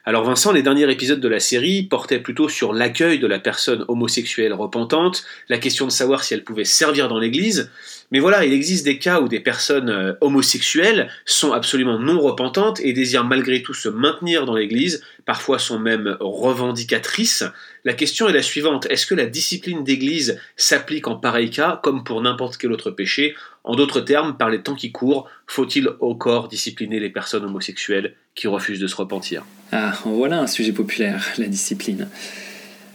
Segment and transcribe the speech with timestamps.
[0.05, 3.84] Alors Vincent, les derniers épisodes de la série portaient plutôt sur l'accueil de la personne
[3.90, 7.70] homosexuelle repentante, la question de savoir si elle pouvait servir dans l'Église,
[8.12, 12.82] mais voilà, il existe des cas où des personnes euh, homosexuelles sont absolument non repentantes
[12.82, 17.45] et désirent malgré tout se maintenir dans l'Église, parfois sont même revendicatrices.
[17.84, 22.04] La question est la suivante, est-ce que la discipline d'Église s'applique en pareil cas comme
[22.04, 23.34] pour n'importe quel autre péché?
[23.63, 28.13] En d'autres termes, par les temps qui courent, faut-il au corps discipliner les personnes homosexuelles
[28.35, 29.45] qui refusent de se repentir?
[29.71, 32.07] Ah, voilà un sujet populaire, la discipline.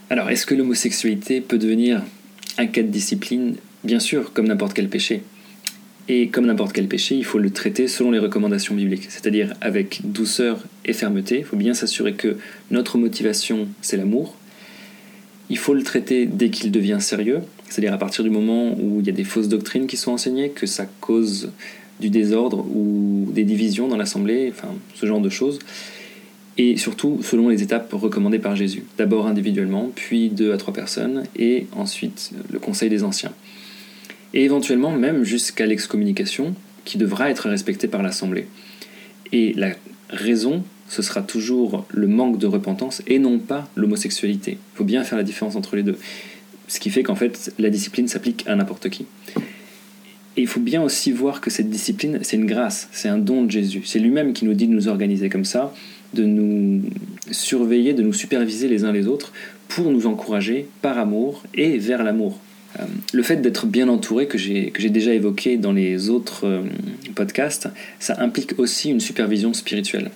[0.08, 2.02] Alors, est-ce que l'homosexualité peut devenir
[2.56, 3.56] un cas de discipline?
[3.82, 5.24] Bien sûr, comme n'importe quel péché.
[6.08, 10.00] Et comme n'importe quel péché, il faut le traiter selon les recommandations bibliques, c'est-à-dire avec
[10.04, 11.38] douceur et fermeté.
[11.38, 12.36] Il faut bien s'assurer que
[12.70, 14.36] notre motivation, c'est l'amour.
[15.48, 19.06] Il faut le traiter dès qu'il devient sérieux, c'est-à-dire à partir du moment où il
[19.06, 21.50] y a des fausses doctrines qui sont enseignées, que ça cause
[22.00, 25.58] du désordre ou des divisions dans l'assemblée, enfin ce genre de choses.
[26.58, 28.84] Et surtout selon les étapes recommandées par Jésus.
[28.96, 33.32] D'abord individuellement, puis deux à trois personnes, et ensuite le conseil des anciens
[34.36, 38.46] et éventuellement même jusqu'à l'excommunication, qui devra être respectée par l'Assemblée.
[39.32, 39.70] Et la
[40.10, 44.52] raison, ce sera toujours le manque de repentance et non pas l'homosexualité.
[44.52, 45.98] Il faut bien faire la différence entre les deux.
[46.68, 49.06] Ce qui fait qu'en fait, la discipline s'applique à n'importe qui.
[50.36, 53.44] Et il faut bien aussi voir que cette discipline, c'est une grâce, c'est un don
[53.44, 53.82] de Jésus.
[53.84, 55.72] C'est lui-même qui nous dit de nous organiser comme ça,
[56.12, 56.82] de nous
[57.30, 59.32] surveiller, de nous superviser les uns les autres
[59.68, 62.38] pour nous encourager par amour et vers l'amour.
[62.78, 66.62] Euh, le fait d'être bien entouré, que j'ai déjà évoqué dans les autres euh,
[67.14, 67.68] podcasts,
[67.98, 70.10] ça implique aussi une supervision spirituelle.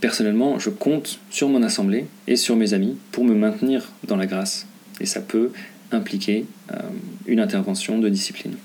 [0.00, 4.26] Personnellement, je compte sur mon assemblée et sur mes amis pour me maintenir dans la
[4.26, 4.66] grâce.
[5.00, 5.50] Et ça peut
[5.90, 6.76] impliquer euh,
[7.26, 8.56] une intervention de discipline.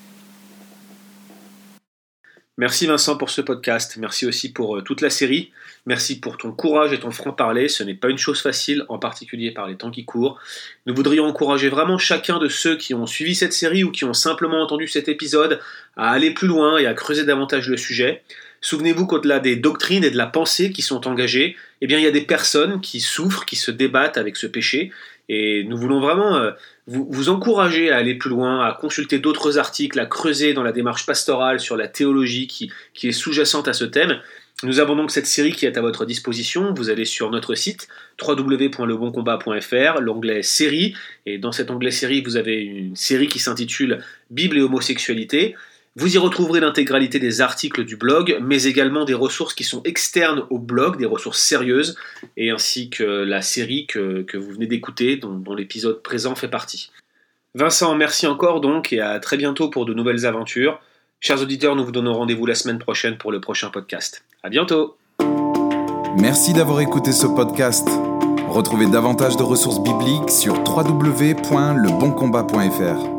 [2.60, 5.52] Merci Vincent pour ce podcast, merci aussi pour euh, toute la série,
[5.88, 9.50] merci pour ton courage et ton franc-parler, ce n'est pas une chose facile, en particulier
[9.50, 10.38] par les temps qui courent.
[10.86, 14.14] Nous voudrions encourager vraiment chacun de ceux qui ont suivi cette série ou qui ont
[14.14, 15.60] simplement entendu cet épisode
[15.98, 18.22] à aller plus loin et à creuser davantage le sujet.
[18.64, 22.08] Souvenez-vous qu'au-delà des doctrines et de la pensée qui sont engagées, eh bien il y
[22.08, 24.90] a des personnes qui souffrent, qui se débattent avec ce péché,
[25.28, 26.52] et nous voulons vraiment euh,
[26.88, 31.06] vous, encourager à aller plus loin, à consulter d'autres articles, à creuser dans la démarche
[31.06, 34.22] pastorale sur la théologie qui, qui est sous-jacente à ce thème.
[34.64, 36.74] Nous avons donc cette série qui est à votre disposition.
[36.74, 37.90] Vous allez sur notre site
[38.26, 44.58] www.leboncombat.fr, l'onglet série, et dans cet onglet série, vous avez une série qui s'intitule Bible
[44.58, 45.56] et homosexualité.
[45.96, 50.42] Vous y retrouverez l'intégralité des articles du blog, mais également des ressources qui sont externes
[50.50, 51.96] au blog, des ressources sérieuses,
[52.36, 56.90] et ainsi que la série que, vous venez d'écouter, dont, l'épisode présent fait partie.
[57.54, 60.82] Vincent, merci encore donc, et à très bientôt pour de nouvelles aventures.
[61.20, 64.26] Chers auditeurs, nous vous donnons rendez-vous la semaine prochaine pour le prochain podcast.
[64.42, 64.98] À bientôt!
[66.18, 67.88] Merci d'avoir écouté ce podcast.
[68.48, 73.13] Retrouvez davantage de ressources bibliques sur www.leboncombat.fr.